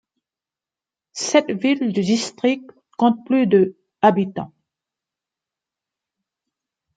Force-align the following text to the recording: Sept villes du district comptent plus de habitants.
Sept 1.13 1.51
villes 1.51 1.93
du 1.93 2.01
district 2.01 2.65
comptent 2.97 3.23
plus 3.23 3.45
de 3.45 3.77
habitants. 4.01 4.51